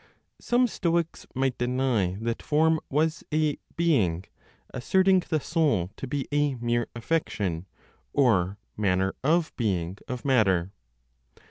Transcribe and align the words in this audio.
Some 0.39 0.65
Stoics 0.65 1.27
might 1.35 1.59
deny 1.59 2.17
that 2.21 2.41
form 2.41 2.79
was 2.89 3.23
a 3.31 3.59
"being," 3.75 4.25
asserting 4.71 5.19
the 5.29 5.39
soul 5.39 5.91
to 5.95 6.07
be 6.07 6.27
a 6.31 6.55
mere 6.55 6.87
affection 6.95 7.67
(or, 8.11 8.57
manner 8.75 9.13
of 9.23 9.55
being) 9.57 9.99
of 10.07 10.25
matter. 10.25 10.71